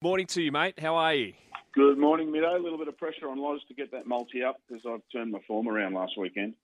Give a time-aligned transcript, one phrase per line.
[0.00, 0.78] Morning to you, mate.
[0.78, 1.32] How are you?
[1.74, 2.54] Good morning, Middo.
[2.56, 5.32] A little bit of pressure on Loz to get that multi up because I've turned
[5.32, 6.54] my form around last weekend.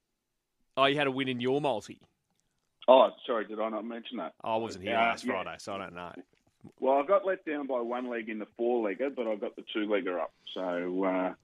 [0.77, 1.99] Oh, you had a win in your multi.
[2.87, 4.35] Oh, sorry, did I not mention that?
[4.43, 5.33] I wasn't here Uh, last yeah.
[5.33, 6.13] Friday, so I don't know.
[6.79, 9.57] Well, I got let down by one leg in the four legger, but I got
[9.57, 10.33] the two legger up.
[10.55, 11.35] So, uh,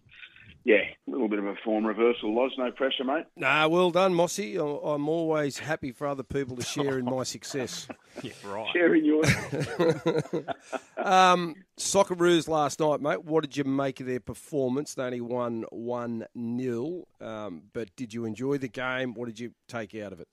[0.65, 2.35] yeah, a little bit of a form reversal.
[2.35, 3.25] Loz, no pressure, mate.
[3.37, 4.59] Nah, well done, Mossy.
[4.59, 7.89] I- I'm always happy for other people to share in my success.
[8.23, 8.67] Yeah, right.
[8.75, 9.33] Sharing yours.
[10.99, 13.25] Um, Socceroos last night, mate.
[13.25, 14.95] What did you make of their performance?
[14.95, 16.27] They only won 1
[16.61, 17.05] 0.
[17.21, 19.15] Um, but did you enjoy the game?
[19.15, 20.29] What did you take out of it?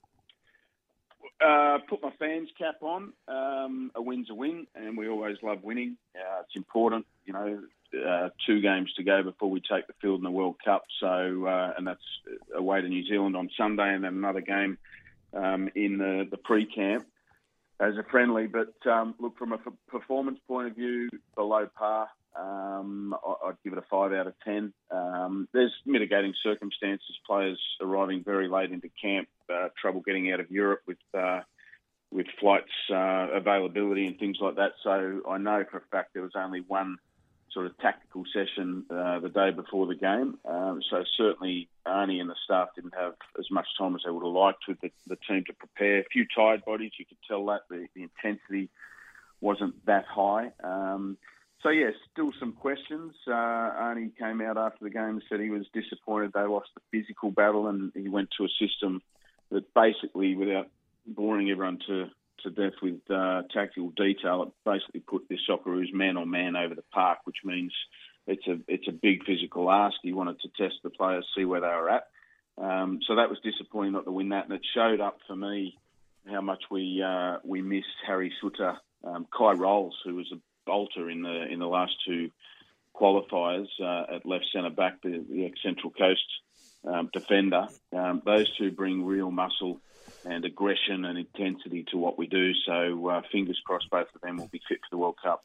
[1.40, 3.12] Uh, put my fans cap on.
[3.28, 5.96] Um, a win's a win, and we always love winning.
[6.16, 7.62] Uh, it's important, you know.
[8.06, 10.84] Uh, two games to go before we take the field in the World Cup.
[11.00, 12.04] So, uh, and that's
[12.54, 14.76] away to New Zealand on Sunday, and then another game
[15.32, 17.06] um, in the, the pre-camp
[17.80, 18.46] as a friendly.
[18.46, 22.08] But um, look, from a performance point of view, below par.
[22.36, 24.72] Um, I- I'd give it a five out of ten.
[24.90, 27.18] Um, there's mitigating circumstances.
[27.26, 31.40] Players arriving very late into camp, uh, trouble getting out of Europe with uh,
[32.10, 34.72] with flights uh, availability and things like that.
[34.82, 36.98] So I know for a fact there was only one
[37.50, 40.38] sort of tactical session uh, the day before the game.
[40.44, 44.24] Um, so certainly Arnie and the staff didn't have as much time as they would
[44.24, 46.00] have liked with the, the team to prepare.
[46.00, 48.68] A few tired bodies, you could tell that the, the intensity
[49.40, 50.52] wasn't that high.
[51.62, 53.14] So yeah, still some questions.
[53.26, 56.98] Uh, Arnie came out after the game and said he was disappointed they lost the
[56.98, 59.02] physical battle, and he went to a system
[59.50, 60.68] that basically, without
[61.06, 62.06] boring everyone to,
[62.44, 66.74] to death with uh, tactical detail, it basically put this Socceroos man on man over
[66.74, 67.72] the park, which means
[68.28, 69.96] it's a it's a big physical ask.
[70.02, 72.04] He wanted to test the players, see where they were at.
[72.56, 75.76] Um, so that was disappointing not to win that, and it showed up for me
[76.30, 80.38] how much we uh, we miss Harry Souttar, um, Kye Rowles, who was a
[80.68, 82.30] bolter in the in the last two
[82.94, 86.28] qualifiers uh, at left centre back, the, the ex Central Coast
[86.84, 87.66] um, defender.
[87.92, 89.80] Um, those two bring real muscle
[90.24, 92.52] and aggression and intensity to what we do.
[92.66, 95.44] So uh, fingers crossed, both of them will be fit for the World Cup.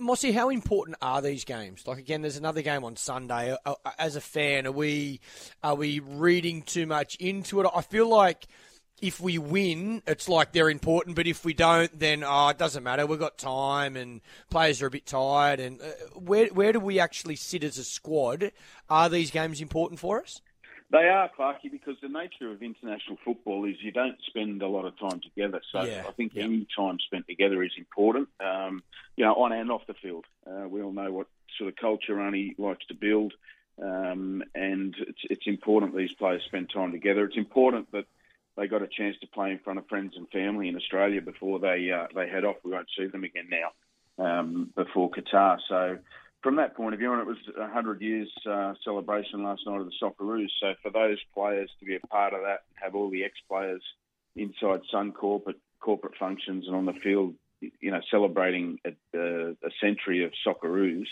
[0.00, 1.86] Mossy, how important are these games?
[1.86, 3.56] Like again, there's another game on Sunday.
[3.64, 5.20] Uh, uh, As a fan, are we
[5.62, 7.68] are we reading too much into it?
[7.72, 8.46] I feel like
[9.00, 12.82] if we win, it's like they're important, but if we don't, then oh, it doesn't
[12.82, 13.06] matter.
[13.06, 14.20] We've got time, and
[14.50, 15.60] players are a bit tired.
[15.60, 15.84] And uh,
[16.14, 18.52] where where do we actually sit as a squad?
[18.88, 20.40] Are these games important for us?
[20.90, 24.84] They are, Clarky, because the nature of international football is you don't spend a lot
[24.84, 25.60] of time together.
[25.72, 26.44] So Yeah, I think yeah.
[26.44, 28.84] any time spent together is important, um,
[29.16, 30.26] you know, on and off the field.
[30.46, 31.26] Uh, we all know what
[31.58, 33.34] sort of culture Arnie likes to build,
[33.82, 37.24] um, and it's, it's important these players spend time together.
[37.24, 38.06] It's important that
[38.56, 41.58] they got a chance to play in front of friends and family in Australia before
[41.58, 42.56] they uh, they head off.
[42.64, 45.58] We won't see them again now um, before Qatar.
[45.68, 45.98] So
[46.42, 49.80] from that point of view, and it was a 100 years uh, celebration last night
[49.80, 50.50] of the Socceroos.
[50.60, 53.82] So for those players to be a part of that, and have all the ex-players
[54.36, 59.70] inside Suncorp at corporate functions and on the field, you know, celebrating a, a, a
[59.80, 61.06] century of Socceroos,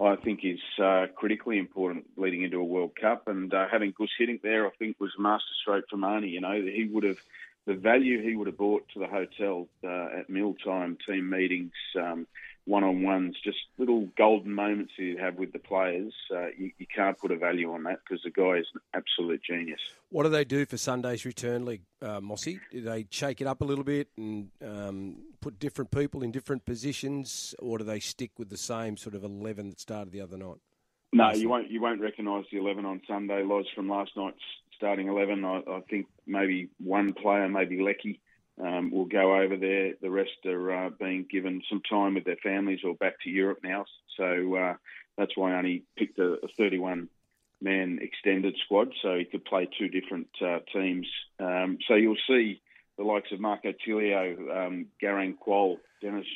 [0.00, 3.28] I think is uh, critically important leading into a World Cup.
[3.28, 6.30] And uh, having Guus Hiddink there, I think, was a masterstroke from Arnie.
[6.30, 7.18] You know, he would have
[7.66, 12.26] the value he would have brought to the hotel uh, at mealtime, team meetings, um,
[12.66, 16.12] one-on-ones, just little golden moments he'd have with the players.
[16.30, 19.42] Uh, you, you can't put a value on that because the guy is an absolute
[19.42, 19.80] genius.
[20.10, 22.60] What do they do for Sunday's return league, uh, Mossy?
[22.70, 26.64] Do they shake it up a little bit and um, put different people in different
[26.64, 30.36] positions, or do they stick with the same sort of 11 that started the other
[30.36, 30.58] night?
[31.12, 31.70] No, you won't.
[31.70, 34.38] You won't recognise the eleven on Sunday, Loz, from last night's
[34.76, 35.44] starting eleven.
[35.44, 38.20] I, I think maybe one player, maybe Leckie,
[38.62, 39.94] um, will go over there.
[40.00, 43.60] The rest are uh, being given some time with their families or back to Europe
[43.62, 43.84] now.
[44.16, 44.74] So uh,
[45.16, 47.08] that's why I only picked a, a 31
[47.62, 51.06] man extended squad, so he could play two different uh, teams.
[51.38, 52.60] Um, so you'll see
[52.96, 56.26] the likes of Marco Tilio, um, Garang Kuol, Dennis,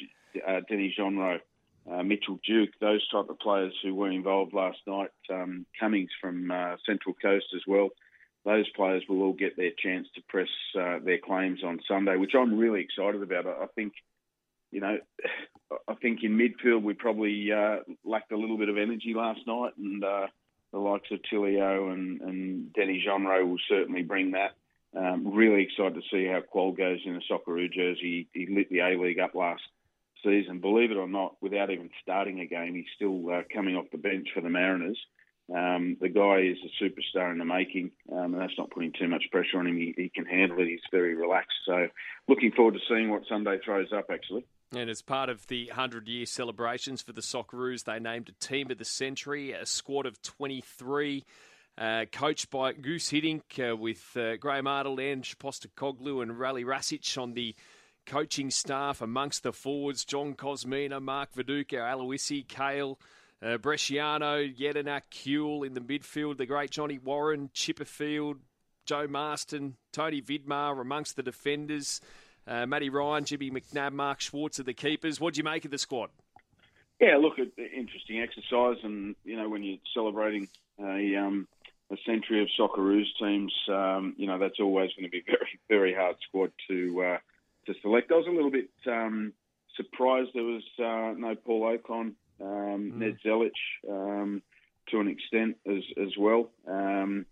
[0.46, 1.38] uh, Denis Genreau,
[1.90, 5.10] uh, Mitchell Duke, those type of players who were involved last night.
[5.30, 7.90] Um, Cummings from uh, Central Coast as well.
[8.44, 10.48] Those players will all get their chance to press
[10.78, 13.46] uh, their claims on Sunday, which I'm really excited about.
[13.46, 13.94] I think,
[14.70, 14.98] you know,
[15.88, 19.72] I think in midfield we probably uh, lacked a little bit of energy last night,
[19.78, 20.26] and uh,
[20.72, 24.52] the likes of Tilio and, and Denis Genreau will certainly bring that.
[24.96, 28.28] Um, really excited to see how Kuol goes in a Socceroo jersey.
[28.32, 29.62] He lit the A League up last
[30.22, 30.60] season.
[30.60, 33.98] Believe it or not, without even starting a game, he's still uh, coming off the
[33.98, 34.98] bench for the Mariners.
[35.52, 39.08] Um, the guy is a superstar in the making, um, and that's not putting too
[39.08, 39.76] much pressure on him.
[39.76, 40.68] He, he can handle it.
[40.68, 41.58] He's very relaxed.
[41.66, 41.88] So,
[42.28, 44.06] looking forward to seeing what Sunday throws up.
[44.10, 48.44] Actually, And as part of the 100 year celebrations for the Socceroos, they named a
[48.44, 51.24] team of the century, a squad of 23,
[51.76, 57.20] uh, coached by Guus Hiddink uh, with uh, Graham Arnold and Postecoglou and Rale Rasic
[57.20, 57.54] on the
[58.06, 62.98] coaching staff amongst the forwards John Kosmina, Mark Viduka, Aloisi, Kale,
[63.42, 68.36] uh, Bresciano, Jedinak, Kuehl in the midfield, the great Johnny Warren, Chipperfield,
[68.86, 72.00] Joe Marston, Tony Vidmar amongst the defenders,
[72.46, 75.20] uh, Matty Ryan, Jimmy McNabb, Mark Schwartz are the keepers.
[75.20, 76.10] What do you make of the squad?
[77.00, 80.48] Yeah, look, interesting exercise, and you know when you're celebrating
[80.78, 81.48] a um,
[81.90, 85.58] a century of Socceroos teams, um, you know that's always going to be a very
[85.68, 87.18] very hard squad to uh,
[87.66, 88.12] to select.
[88.12, 89.32] I was a little bit um,
[89.76, 92.94] surprised there was uh, no Paul Okon, um, mm.
[92.94, 93.50] Ned Zelic
[93.88, 94.42] um,
[94.88, 96.50] to an extent as as well.
[96.68, 97.26] Um,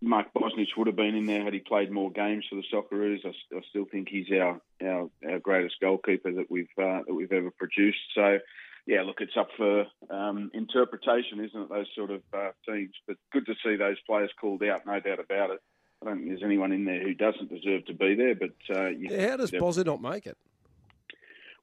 [0.00, 3.24] Mark Bosnich would have been in there had he played more games for the Socceroos.
[3.24, 7.32] I, I still think he's our, our, our greatest goalkeeper that we've uh, that we've
[7.32, 7.98] ever produced.
[8.14, 8.38] So,
[8.86, 11.68] yeah, look, it's up for um, interpretation, isn't it?
[11.70, 15.20] Those sort of uh, teams, but good to see those players called out, no doubt
[15.20, 15.60] about it.
[16.02, 18.34] I don't think there's anyone in there who doesn't deserve to be there.
[18.34, 18.90] But uh,
[19.28, 20.36] how does Bozza not make it?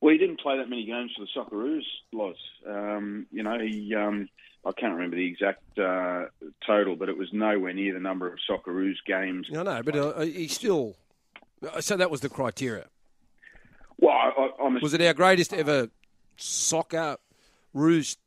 [0.04, 2.36] Well, he didn't play that many games for the Socceroos, Loz.
[2.68, 3.96] Um, you know, he.
[3.96, 4.28] Um,
[4.66, 6.26] I can't remember the exact uh,
[6.68, 9.48] total, but it was nowhere near the number of Socceroos games.
[9.50, 10.98] No, no, but uh, he still.
[11.80, 12.88] So that was the criteria.
[13.98, 15.88] Well, I, I'm was it our greatest ever
[16.36, 17.16] soccer
[17.74, 18.18] Roos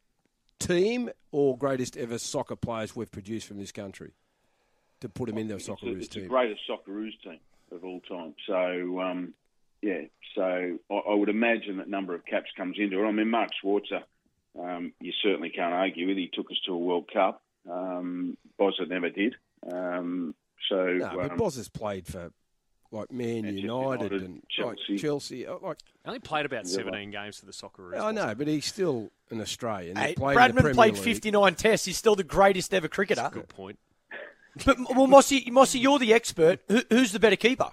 [0.58, 4.12] team or greatest ever soccer players we've produced from this country
[5.00, 6.22] to put him in the Socceroos team?
[6.22, 7.40] the greatest Socceroos team
[7.70, 8.34] of all time.
[8.46, 9.34] So, um,
[9.82, 10.02] yeah,
[10.34, 13.06] so I, I, would imagine that number of caps comes into it.
[13.06, 14.02] I mean, Mark Schwarzer
[14.58, 16.16] um, you certainly can't argue with.
[16.16, 17.42] He took us to a World Cup.
[17.70, 19.34] Um, Bozza never did.
[19.70, 20.34] Um,
[20.68, 22.32] so, no, but um, Bozza's played for
[22.90, 24.80] like Man United, United, and Chelsea.
[24.88, 25.46] Like Chelsea.
[25.46, 28.00] Uh, like only played about seventeen games for the Socceroos.
[28.00, 29.96] I know, but he's still an Australian.
[29.96, 31.86] Hey, played Bradman played fifty nine tests.
[31.86, 33.28] He's still the greatest ever cricketer.
[33.32, 33.78] good point.
[34.64, 36.60] but well, Mossy, Mossy, you're the expert.
[36.68, 37.72] Who, who's the better keeper?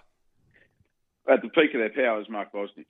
[1.27, 2.85] At the peak of their powers, Mark Bosnich.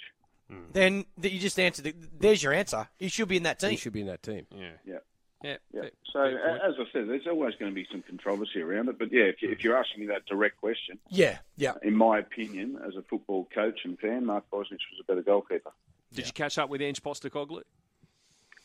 [0.52, 0.74] Mm.
[0.74, 1.86] Then you just answered.
[1.86, 2.88] The, there's your answer.
[2.98, 3.72] He should be in that team.
[3.72, 4.46] He should be in that team.
[4.52, 4.72] Yeah.
[4.86, 4.98] Yeah.
[5.44, 5.58] Yeah.
[5.74, 5.82] yeah.
[6.12, 8.98] So, as I said, there's always going to be some controversy around it.
[8.98, 11.74] But yeah, if, you, if you're asking me that direct question, yeah, yeah.
[11.82, 15.72] In my opinion, as a football coach and fan, Mark Bosnich was a better goalkeeper.
[16.14, 16.28] Did yeah.
[16.28, 17.64] you catch up with Ange Postecoglou?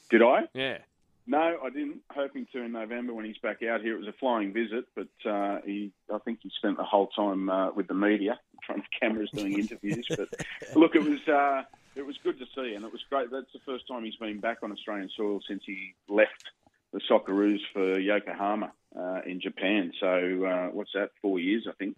[0.09, 0.43] Did I?
[0.55, 0.79] Yeah.
[1.26, 2.00] No, I didn't.
[2.11, 3.97] Hoping to in November when he's back out here.
[3.97, 7.50] It was a flying visit, but uh, he, I think he spent the whole time
[7.50, 10.06] uh, with the media, front of cameras, doing interviews.
[10.08, 10.28] but
[10.75, 11.62] look, it was uh,
[11.96, 13.31] it was good to see, and it was great.
[13.31, 16.44] That's the first time he's been back on Australian soil since he left
[16.93, 19.93] the Socceroos for Yokohama uh, in Japan.
[20.00, 21.10] So uh, what's that?
[21.20, 21.96] Four years, I think.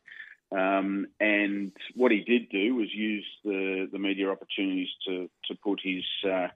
[0.53, 5.81] Um, and what he did do was use the, the media opportunities to to put
[5.83, 6.49] his uh,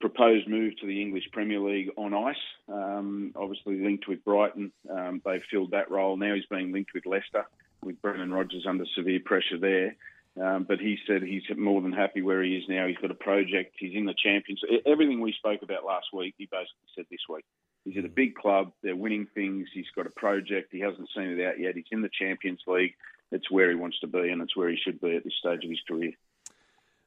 [0.00, 2.36] proposed move to the English Premier League on ice.
[2.68, 6.16] Um, obviously linked with Brighton, um, they filled that role.
[6.16, 7.46] Now he's being linked with Leicester,
[7.82, 9.96] with Brendan Rodgers under severe pressure there.
[10.40, 12.86] Um, but he said he's more than happy where he is now.
[12.86, 13.74] He's got a project.
[13.78, 14.60] He's in the Champions.
[14.86, 17.44] Everything we spoke about last week, he basically said this week.
[17.84, 18.72] He's at a big club.
[18.82, 19.68] They're winning things.
[19.74, 20.68] He's got a project.
[20.70, 21.74] He hasn't seen it out yet.
[21.74, 22.94] He's in the Champions League.
[23.32, 25.64] It's where he wants to be, and it's where he should be at this stage
[25.64, 26.12] of his career.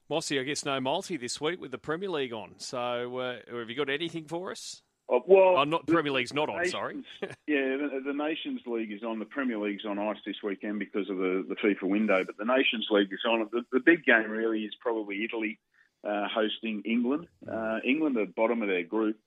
[0.10, 2.56] Mossy, I guess no multi this week with the Premier League on.
[2.58, 4.82] So, uh, have you got anything for us?
[5.14, 6.58] Oh, well, oh, not Premier League's not on.
[6.58, 6.96] Nations, sorry.
[7.48, 9.20] yeah, the, the, Nations League is on.
[9.20, 12.24] The Premier League's on ice this weekend because of the, the FIFA window.
[12.26, 13.48] But the Nations League is on.
[13.52, 15.60] The, the big game really is probably Italy
[16.04, 17.28] uh, hosting England.
[17.48, 19.18] Uh, England are bottom of their group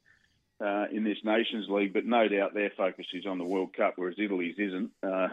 [0.61, 3.95] uh, in this Nations League, but no doubt their focus is on the World Cup,
[3.95, 4.91] whereas Italy's isn't.
[5.05, 5.29] Uh,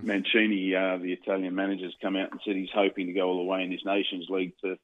[0.00, 3.36] Mancini, uh, the Italian manager, has come out and said he's hoping to go all
[3.36, 4.78] the way in this Nations League to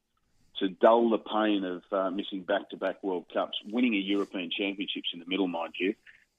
[0.59, 5.21] to dull the pain of uh, missing back-to-back World Cups, winning a European Championships in
[5.21, 5.95] the middle, mind you.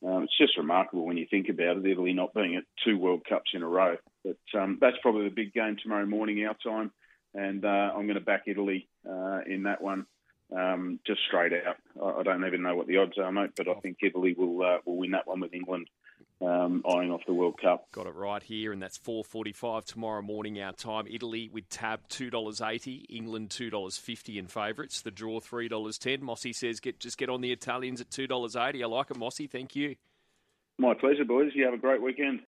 [0.06, 3.24] Um, it's just remarkable when you think about it, Italy not being at two World
[3.28, 3.98] Cups in a row.
[4.24, 6.92] But um, that's probably the big game tomorrow morning, our time,
[7.34, 10.06] and uh, I'm going to back Italy uh, in that one.
[10.56, 11.76] Um, just straight out.
[12.02, 14.64] I, I, don't even know what the odds are, mate, but I think Italy will
[14.64, 15.90] uh, will win that one with England
[16.42, 17.92] um, eyeing off the World Cup.
[17.92, 21.06] Got it right here, and that's 4.45 tomorrow morning our time.
[21.10, 25.02] Italy with tab $2.80, England $2.50 in favourites.
[25.02, 26.22] The draw $3.10.
[26.22, 28.84] Mossy says get just get on the Italians at $2.80.
[28.84, 29.48] I like it, Mossy.
[29.48, 29.96] Thank you.
[30.78, 31.52] My pleasure, boys.
[31.56, 32.42] You have a great weekend.